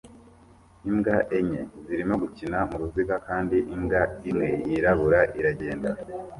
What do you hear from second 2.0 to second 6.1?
gukina muruziga kandi imbwa imwe yirabura iragenda